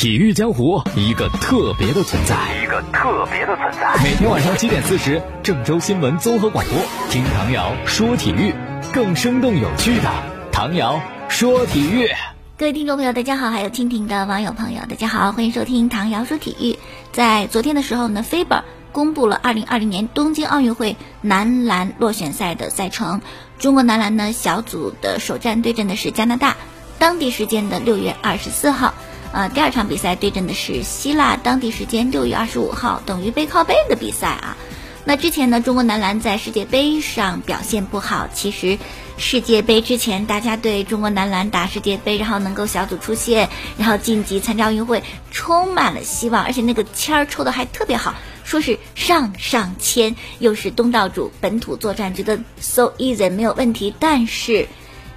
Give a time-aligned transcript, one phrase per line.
[0.00, 4.02] 体育江湖一个特别的存在，一个特别的存在。
[4.02, 6.78] 每天晚上七点四十，郑州新闻综合广播，
[7.10, 8.54] 听唐瑶说体育，
[8.94, 10.10] 更生动有趣的
[10.50, 12.08] 唐瑶说体育。
[12.56, 16.78] 各位听众朋友，大家好，还有蜻蜓的网友朋友，大家好，欢迎收听唐瑶说体育。
[17.12, 18.62] 在昨天的时候呢，FIBA
[18.92, 23.20] 公布了二零二零年东京奥运会男篮落选赛的赛程。
[23.58, 26.56] 中国男篮呢小组的首战对阵的是加拿大，
[26.98, 28.94] 当地时间的六月二十四号。
[29.32, 34.56] 呃，第二场比赛对阵的是希腊，当地时间六月二十五号，等于背靠背的比赛啊。
[35.04, 38.28] 那之前呢，中国男篮在世界杯上表现不好。
[38.34, 38.76] 其实，
[39.16, 43.48] 世界杯之前，大家对中国男篮打世界杯，然后能够小组出线，
[43.78, 53.94] 然后晋级参加奥运会，充满了希望，而且那个签儿抽的还特别好，说是上上签，又是东道主，本土作战，觉得 so easy 没有问题。
[53.98, 54.68] 但是，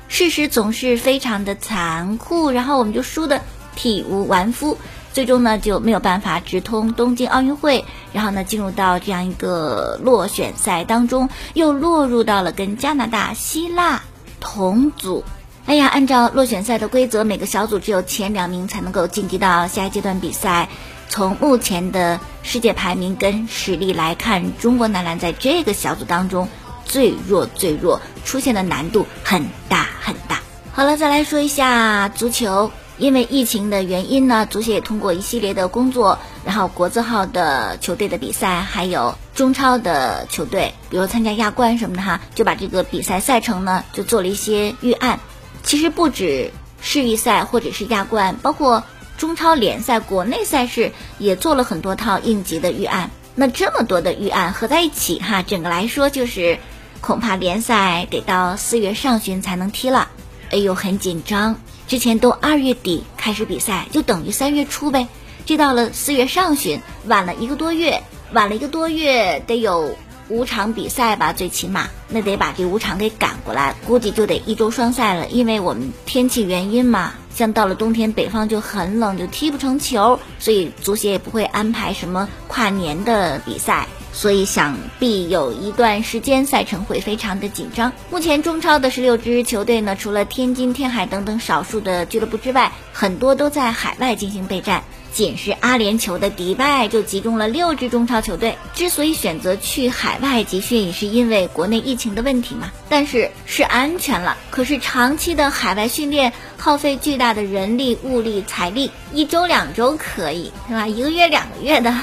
[0.07, 3.41] 事实总是非常的残酷，然后我们就输的。
[3.75, 4.77] 体无完肤，
[5.13, 14.01] 最终呢就没有办法直通东京奥运会，然后呢进入到这样一个落选赛当中，又落入到了跟加拿大、希腊
[14.39, 15.23] 同组。
[15.65, 20.67] 哎呀，按照落选赛的规则，每个小组只有前两名才能够晋级到下一阶段比赛。
[21.07, 26.49] 从目前的世界排名跟实力来看，中国男篮在这个小组当中
[26.85, 30.41] 最弱最弱，出现的难度很大很大。
[30.73, 32.71] 好了，再来说一下足球。
[32.97, 45.19] 因为疫情的原因呢，足协也通过一系列的工作，然后国字号的球队的比赛，还有中超的球队，比如参加亚冠什么的哈，就把这个比赛赛程呢就做了一些预案。
[45.63, 48.83] 其实不止世预赛或者是亚冠，包括
[49.17, 53.09] 中超联赛、国内赛事也做了很多套应急的预案。
[53.35, 56.59] 那这么多的预案合在一起哈，整个来说就是
[57.01, 60.09] 恐怕联赛得到四月上旬才能踢了。
[60.51, 61.55] 哎呦，很紧张。
[61.87, 65.07] 之前都二月底开始比赛，就等于三月初呗。
[65.45, 69.95] 这到了四月上旬，晚了一个多月，晚了一个多月，得有
[70.29, 75.27] 五场比赛吧，最起码那得把这五场给赶过来，估计就得一周双赛了。
[75.27, 83.85] 因为我们天气原因嘛，像到了冬天，北方就很冷，就踢不成球，所以足协也不会安排什么跨年的比赛。
[84.13, 87.91] 所以想必有一段时间赛程会非常的紧张。
[88.09, 94.83] 目前中超的十六支球队呢，除了天津天海等等少数的俱乐部之外，很多都在海外进行备战。
[95.11, 98.57] 仅是阿联酋的迪拜就集中了六支中超球队。
[98.73, 102.71] 之所以选择去海外集训，也是因为国内疫情的问题嘛。
[102.89, 104.37] 但是是安全了。
[104.49, 110.87] 可是长期的海外训练耗费巨大的人力、物力、财力，一周两周可以是吧？
[110.87, 111.93] 一个月两个月的。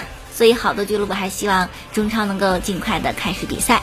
[0.41, 3.83] 所以，好多俱乐部还希望中超能够尽快的开始比赛。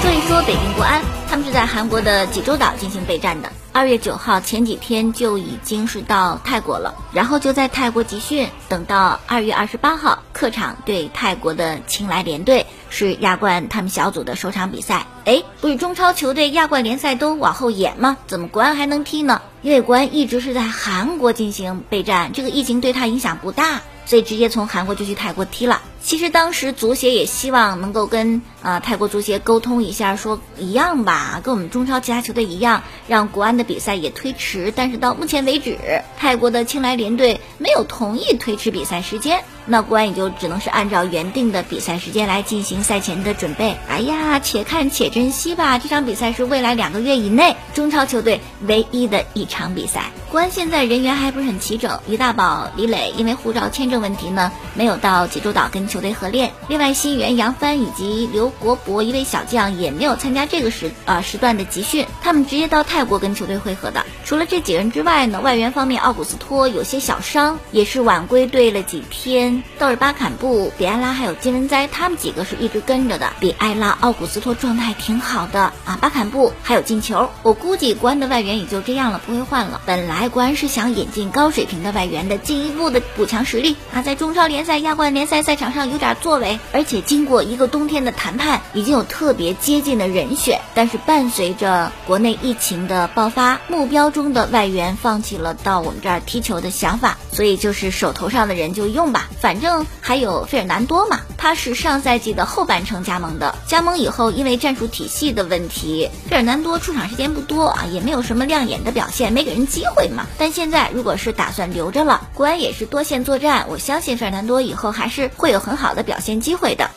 [0.00, 3.50] 说一说北京国安，他们是在韩国的济州岛进行备战的。
[3.72, 15.08] 二月九号前几天就已经是到泰国了，然后就在泰国集训，等到二月二十八号客场对泰国的青莱联队，是亚冠他们小组的首场比赛。
[15.24, 18.16] 哎，不是中超球队亚冠联赛都往后延吗？
[18.26, 19.42] 怎么国安还能踢呢？
[19.62, 25.82] 因为国安一直是在韩国进行备战，这个疫情对他影响不大，所以直接从韩国就去泰国踢了。
[26.02, 34.72] 其实当时足协也希望能够跟啊泰国足协沟通一下，说一样吧，跟我们中超其他球队一样，让国安的比赛也推迟。
[34.74, 35.76] 但是到目前为止，
[36.16, 43.76] 泰国的青莱联队没有同意推迟比赛时间，那国安也就只能是按照原定的比赛时间来进行赛前的准备。
[43.86, 50.10] 哎呀，且看且珍惜吧，这场比赛是未来两个月以内中超球队唯一的一场比赛。
[50.30, 55.89] 国安现在人员还不是很齐整，于大宝、李磊因为护照签证问题呢，没有到济州岛跟。
[55.90, 64.06] 球队合练，另外新援杨帆以及刘国博一位小将也没有参加这个时呃时段的集训，他们直接到泰国跟球队会合的。
[64.24, 69.62] 除了这几人之外呢，外援方面奥古斯托有些小伤，也是晚归队了几天。
[69.78, 73.32] 倒是巴坎布、比埃拉还有金文哉，他们几个是一直跟着的。
[73.40, 77.28] 比埃拉、奥古斯托状态挺好的啊，巴坎布还有进球。
[77.42, 79.80] 我估计国安的外援也就这样了，不会换了。
[79.84, 90.60] 本来国安是想引进高水平的外援的，进一步的补强实力啊，在中超联赛、亚冠联赛赛场上有点作为，而且经过一个冬天的谈判，已经有特别接近的人选。
[90.74, 110.24] 但是伴随着国内疫情的爆发，目标中的外援放弃了到我们这儿踢球的想法，所以就是手头上的人就用吧，反正还有费尔南多嘛，他是上赛季的后半程加盟的，加盟以后因为战术体系的问题，费尔南多出场时间不多啊，也没有什么亮眼的表现，没给人机会嘛。
[110.38, 115.80] 但现在如果是打算留着了，国安也是多线作战，我相信费尔南多以后还是会有很。
[115.80, 116.90] 好的表现机会的。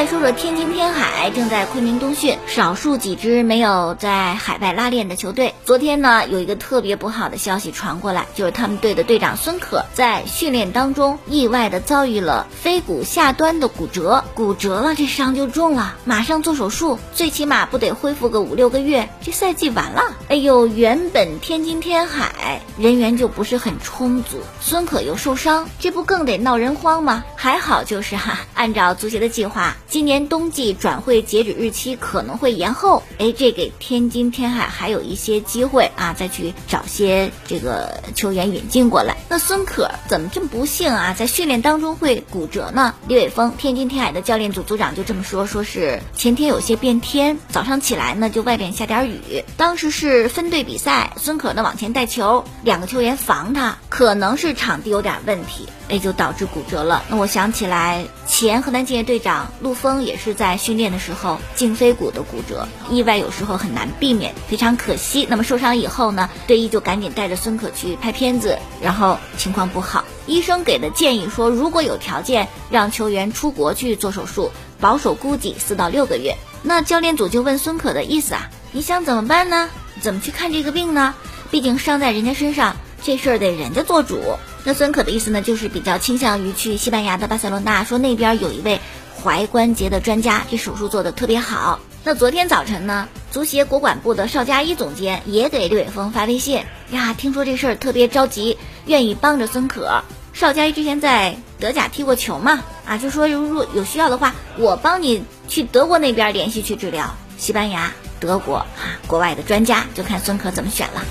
[0.00, 20.00] 再说说天津天海正在昆明冬训，少数几支没有在海外拉练的球队，昨天呢有一个特别不好的消息传过来，就是他们队的队长孙可在训练当中意外的遭遇了腓骨下端的骨折，骨折了这伤就重了，马上做手术，最起码不得恢复个五六个月，这赛季完了。
[20.28, 27.22] 哎呦，原本天津天海人员就不是很充足，孙可又受伤，这不更得闹人慌吗？
[27.36, 29.76] 还好就是哈，按照足协的计划。
[29.90, 39.16] 今年冬季转会截止日期可能会延后，哎，这给天津天海还有一些机会啊，再去找些这个球员引进过来。
[39.28, 42.94] 那孙可怎么这么不幸啊，在训练当中会骨折呢？
[43.08, 55.66] 李伟峰，天津天海的教练组组长就这么说，说是前天有些变天，早上起来呢就外边下点雨，当时是分队比赛，孙可呢往前带球，两个球员防他，可能是场地有点问题。
[55.90, 57.02] 哎，就导致骨折了。
[57.08, 65.26] 那我想起来，前河南建业队长陆峰也是在训练的时候胫腓骨的骨折，意外有时候很难避免，非常可惜。
[65.28, 76.34] 那么受伤以后呢，队医就赶紧带着孙可去拍片子，然后情况不好，医生给的建议说，如果有条件让球员出国去做手术，保守估计四到六个月。
[76.62, 79.68] 那教练组就问孙可的意思啊，你想怎么办呢？
[80.00, 81.14] 怎么去看这个病呢？
[81.50, 84.20] 毕竟伤在人家身上，这事儿得人家做主。
[84.64, 88.80] 那孙可的意思呢，就是比较倾向于去西班牙的巴塞罗那，说那边有一位
[89.22, 91.80] 踝关节的专家，这手术做的特别好。
[92.04, 100.02] 那昨天早晨呢，足协国管部的邵佳一总监也给刘伟峰发微信呀，听说这事儿特别着急，愿意帮着孙可。
[100.32, 107.14] 邵佳一之前在德甲踢过球嘛，啊，就说如果有需要的话，我帮你去德国那边联系去治疗。
[107.36, 111.02] 西班牙、德国啊，国外的专家就看孙可怎么选了。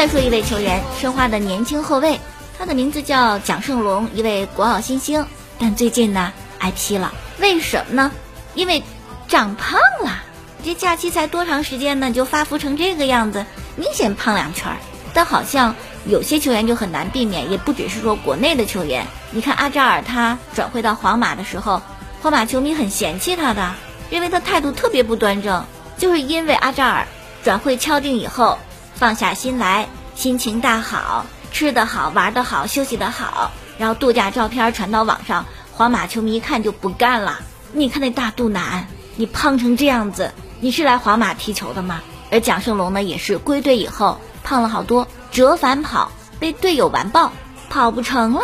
[0.00, 2.18] 再说一位球员，申花的年轻后卫，
[2.58, 5.26] 他的名字叫蒋胜龙，一位国奥新星。
[5.58, 8.12] 但最近呢挨批了，为什么呢？
[8.54, 8.82] 因为
[9.28, 10.22] 长胖了。
[10.64, 13.44] 这假期才多长时间呢，就发福成这个样子，
[13.76, 14.74] 明显胖两圈。
[15.12, 15.74] 但好像
[16.06, 19.06] 有些球员就很难避免，也不只是说国内的球员。
[19.32, 21.82] 你看阿扎尔，他转会到皇马的时候，
[22.22, 23.74] 皇马球迷很嫌弃他的，
[24.08, 25.62] 认为他态度特别不端正。
[25.98, 27.06] 就是因为阿扎尔
[27.44, 28.56] 转会敲定以后。
[29.00, 37.40] 放下心来，心情大好，吃得好，玩得好，休息得好，然后度假照片传到网上，皇马球迷一看就不干了。
[37.72, 42.02] 你看那大肚腩，你胖成这样子，你是来皇马踢球的吗？
[42.30, 47.32] 而蒋胜龙呢，也是归队以后胖了好多，折返跑被队友完爆，
[47.70, 48.42] 跑不成了。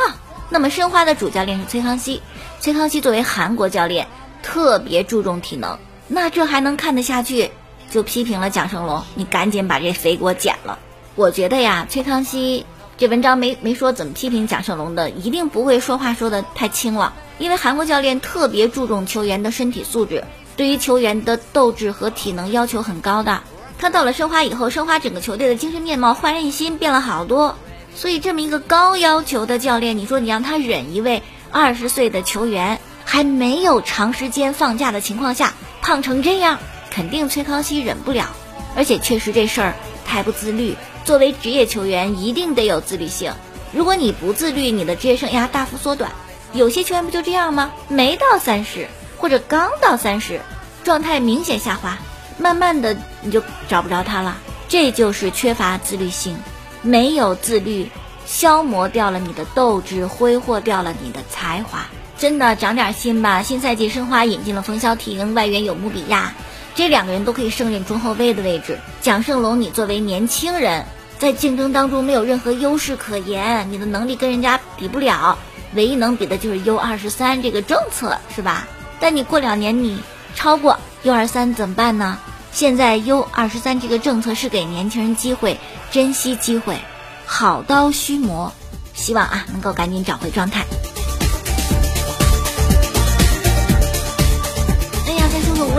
[0.49, 2.23] 那么申花的主教练是崔康熙，
[2.61, 4.08] 崔康熙作为韩国教练，
[4.43, 7.50] 特别注重体能，那这还能看得下去？
[7.90, 10.78] 就批评了蒋胜龙，你赶紧把这肥给我减了。
[11.14, 12.66] 我觉得呀，崔康熙
[12.98, 17.12] 这文章没没说怎么批评蒋胜龙的，一定不会说话说的太轻了。
[17.38, 20.24] 因为韩国教练特别注重球员的身体素质，
[20.56, 23.42] 对于球员的斗志和体能要求很高的。
[23.78, 27.56] 他到了申花以后，申花整个球队的精神面貌焕然一新，变了好多。
[27.94, 35.52] 所以这么一个高要求的教练，你说你让他忍一位二十岁的球员还没有长时间放假的情况下
[35.82, 36.58] 胖成这样？
[36.96, 38.34] 肯定崔康熙忍不了，
[38.75, 39.75] 而且确实这事儿
[40.06, 40.76] 太不自律。
[41.04, 43.34] 作为职业球员，一定得有自律性。
[43.70, 46.12] 如果你不自律，你的职业生涯大幅缩短。
[46.55, 47.70] 有些球员不就这样吗？
[47.88, 48.88] 没到三十，
[49.19, 50.41] 或者刚到三十，
[50.84, 51.98] 状态明显下滑，
[52.38, 54.38] 慢慢的你就找不着他了。
[54.67, 56.38] 这就是缺乏自律性，
[56.81, 57.91] 没有自律，
[58.24, 61.81] 消磨掉了你的斗志，挥霍掉了你的才华。
[62.17, 63.43] 真的长点心吧。
[63.43, 66.32] 新赛季申花引进了冯潇霆，外援有穆比亚。
[66.76, 68.78] 这两个人都可以胜任中后卫的位置。
[69.00, 70.84] 蒋胜龙，你作为年轻人，
[71.18, 75.38] 在竞争当中没有任何优势可言，你的能力跟人家比不了，
[75.74, 78.68] 唯一能比的就是 U 二十三这个政策，是吧？
[79.00, 79.98] 但你过两年你
[80.34, 82.18] 超过 U 二三怎么办呢？
[82.52, 85.58] 现在 U 二十三这个政策是给年轻人机会，
[85.90, 86.76] 珍惜机会，
[87.24, 88.52] 好刀须磨，
[88.92, 90.64] 希望啊能够赶紧找回状态。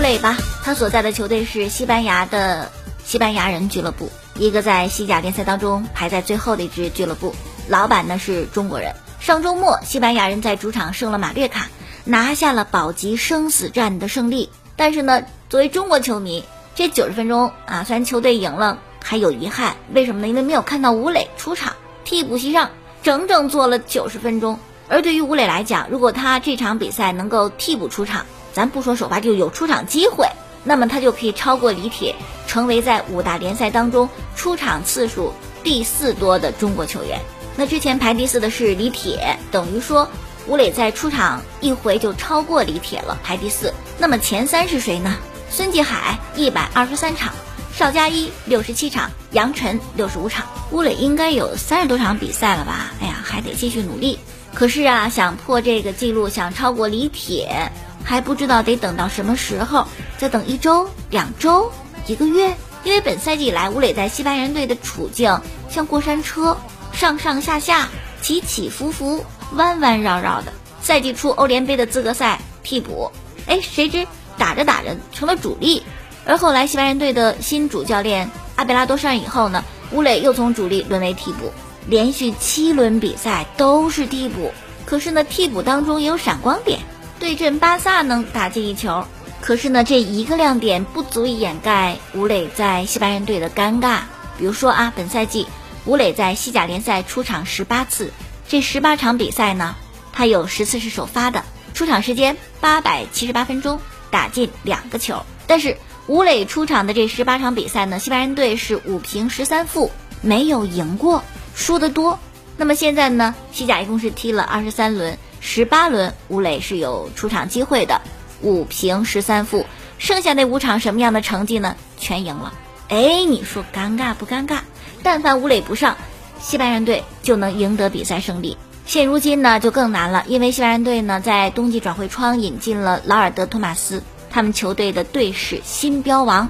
[0.08, 0.38] 再说说吴磊吧。
[0.64, 2.72] 他所在的球队是西班牙的
[3.04, 7.36] 西班牙人俱乐部，一个在西甲联赛当中排在最后的一支俱乐部。
[7.68, 8.96] 老板呢是中国人。
[9.20, 11.68] 上周末，西班牙人在主场胜了马略卡，
[12.06, 14.50] 拿下了保级生死战的胜利。
[14.78, 19.76] 但是呢，作为中国球迷，这九十分钟啊，虽然球队赢了，还有遗憾。
[19.94, 20.30] 为什么呢？
[20.30, 21.74] 因为没有看到吴磊出场，
[22.06, 22.70] 替补席上
[23.04, 24.58] 整整坐了九十分钟。
[24.88, 28.26] 而对于吴磊来讲，如果他这场比赛能够替补出场，
[28.58, 30.26] 咱不说首发，就有出场机会。
[30.64, 32.16] 那么他就可以超过李铁，
[32.48, 35.32] 成为在五大联赛当中出场次数
[35.64, 37.20] 第四多的中国球员。
[37.56, 40.10] 那之前排第四的是李铁，等于说
[40.48, 43.72] 吴磊在出场一回就超过李铁了，排第四。
[44.00, 45.16] 那么前三是谁呢？
[45.52, 47.36] 孙继海一百二十三场，
[47.76, 50.48] 邵佳一六十七场，杨晨六十五场。
[50.72, 52.92] 吴磊应该有三十多场比赛了吧？
[53.02, 54.18] 哎呀，还得继续努力。
[54.56, 57.72] 可是啊，想破这个记录，想超过李铁，
[58.08, 59.86] 还不知道得等到什么时候。
[60.18, 61.72] 再等一周、两周、
[62.08, 62.56] 一个月。
[62.84, 66.58] 因为本赛季以来，吴磊在西班牙人队的处境像过山车，
[66.94, 67.90] 上上下下，
[68.22, 70.54] 起起伏伏，弯弯绕绕的。
[70.82, 73.12] 赛季初欧联杯的资格赛替补，
[73.46, 75.84] 哎，谁知打着打着成了主力。
[76.26, 81.52] 而后来西班牙人队的新主教练阿贝拉多上任以后呢，吴磊又从主力沦为替补，
[81.88, 84.54] 连续七轮比赛都是替补。
[84.86, 86.80] 可是呢，替补当中也有闪光点，
[87.20, 89.06] 对阵巴萨能打进一球。
[89.42, 94.02] 可是呢，这一个亮点不足以掩盖吴磊在西班牙队的尴尬。
[94.38, 95.48] 比如说啊，本赛季
[95.86, 98.12] 吴磊在西甲联赛出场十八次，
[98.48, 99.76] 这十八场比赛呢，
[100.12, 101.44] 他有十次是首发的，
[101.74, 105.24] 出场时间八百七十八分钟，打进两个球。
[105.46, 111.24] 但是吴磊出场的这十八场比赛呢，西班牙队是五平十三负，没有赢过，
[111.56, 112.20] 输得多。
[112.58, 118.02] 那么现在呢，西甲一共是踢了二十三轮，十八轮吴磊是有出场机会的。
[118.42, 119.66] 五平十三负，
[119.98, 121.76] 剩下那五场什么样的成绩呢？
[121.98, 122.54] 全赢了。
[122.90, 124.60] 哎，你说尴尬不尴尬？
[125.02, 125.98] 但凡吴磊不上，
[126.40, 128.58] 西班牙队就能赢得比赛胜利。
[128.86, 136.50] 现如今呢，就更难了，因为西班牙队呢在冬季转会窗引进了劳尔德·托马斯，他们球队的队史新标王，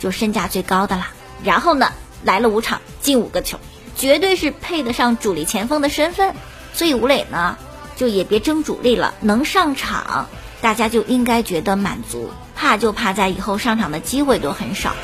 [0.00, 1.06] 就身价最高的了。
[1.44, 1.92] 然后呢，
[2.24, 3.58] 来了五场进五个球，
[3.96, 6.34] 绝对是配得上主力前锋的身份。
[6.72, 7.56] 所以吴磊呢，
[7.96, 10.28] 就也别争主力了，能上场。
[10.60, 14.94] 大家就应该觉得满足，怕就怕在以后上场的机会都很少。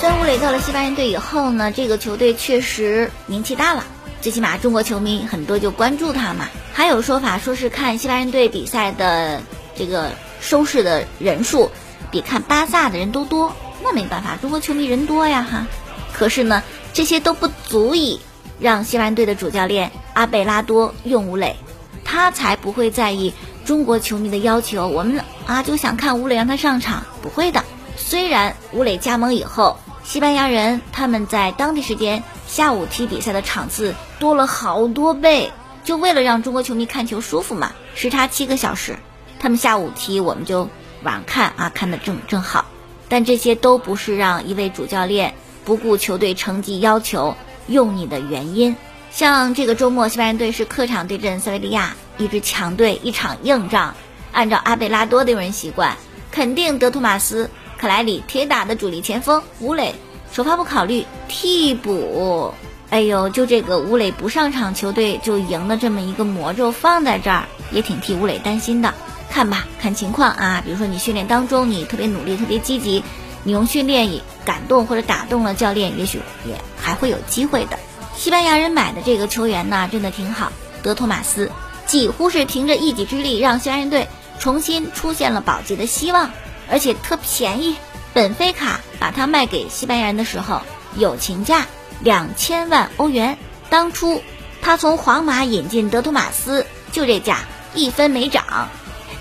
[0.00, 3.84] 虽然吴磊到了西班牙队以后呢，这个球队确实名气大了，
[4.22, 6.48] 最起码中国球迷很多就关注他嘛。
[6.72, 9.42] 还有说法说是看西班牙队比赛的
[9.76, 11.70] 这个收视的人数
[12.10, 15.66] 比看巴萨的人都多，那没办法，中国球迷人多呀哈。
[16.12, 18.20] 可是呢，这些都不足以。
[18.58, 21.56] 让西班牙队的主教练阿贝拉多用吴磊，
[22.04, 23.32] 他才不会在意
[23.64, 24.86] 中国球迷的要求。
[24.86, 27.64] 我们啊就想看吴磊让他上场，不会的。
[27.96, 35.50] 虽然吴磊加盟以后，西班牙人他们在当地时间下午踢比赛的场次多了好多倍，
[35.82, 38.98] 就为了让中国球迷看球舒服嘛，时差七个小时，
[39.38, 40.68] 他们下午踢，我们就
[41.02, 42.66] 晚上看啊，看的正正好。
[43.10, 45.34] 但这些都不是让一位主教练
[45.66, 47.36] 不顾球队成绩要求。
[47.66, 48.74] 用你的原因，
[49.12, 53.94] 像这个周末，西班牙队是客场对阵塞维利亚，一支强队，一场硬仗。
[54.32, 55.96] 按照阿贝拉多的用人习惯，
[56.32, 57.48] 肯定德图马斯、
[57.78, 59.94] 克莱里铁打的主力前锋吴磊
[60.32, 62.52] 首发不考虑，替补。
[62.88, 68.92] 哎呦，就这个吴磊不上场，球队就赢的这么一个魔咒放在这儿，也挺替吴磊担心的。
[69.30, 73.02] 看吧，看情况啊，比如说你训练当中你特别努力、特别积极。
[73.42, 77.78] 你用训练也感动或者打动了教练，也许也还会有机会的。
[78.14, 80.52] 西班牙人买的这个球员呢，真的挺好。
[80.82, 81.50] 德托马斯
[81.86, 84.08] 几乎是凭着一己之力，让西班牙队
[84.38, 86.30] 重新出现了保级的希望，
[86.70, 87.76] 而且特便宜。
[88.12, 90.60] 本菲卡把他卖给西班牙人的时候，
[90.96, 91.66] 友情价
[92.00, 93.38] 两千万欧元。
[93.70, 94.22] 当初
[94.60, 97.38] 他从皇马引进德托马斯，就这价，
[97.74, 98.68] 一分没涨，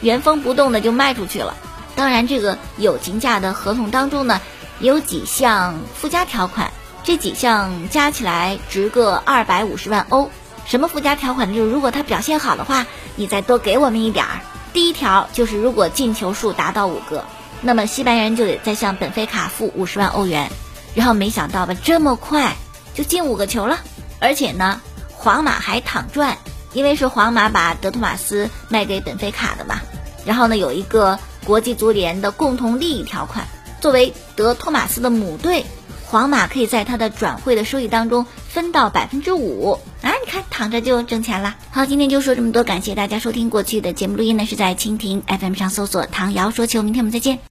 [0.01, 1.55] 原封不动的就卖出去了。
[1.96, 4.39] 当然，这个友情价的合同当中呢，
[4.79, 6.72] 有几项附加条款，
[7.03, 10.29] 这几项加起来值个二百五十万欧。
[10.65, 11.55] 什么附加条款呢？
[11.55, 14.39] 就是如果他表现好的话，你再多给我们一点儿。
[14.72, 17.25] 第一条就是如果进球数达到五个，
[17.62, 20.50] 那么西班牙人就得再向本菲卡付五十万欧元。
[20.96, 22.55] 然后没想到吧，这么快
[22.93, 23.79] 就进五个球了，
[24.19, 24.79] 而且呢，
[25.12, 26.38] 皇马还躺赚，
[26.73, 29.81] 因为是皇马把德托马斯卖给本菲卡的嘛。
[30.25, 31.19] 然后呢，有一个。
[31.45, 33.47] 国际足联的共同利益条款，
[33.81, 35.65] 作为德托马斯的母队，
[36.05, 40.11] 皇马可以在他的转会的收益当中分到百分之五啊！
[40.23, 41.55] 你看，躺着就挣钱了。
[41.71, 43.49] 好，今天就说这么多，感谢大家收听。
[43.49, 47.39] 过去的节目录音呢是在蜻蜓 FM 上搜索“唐瑶说球”，明天我们再见。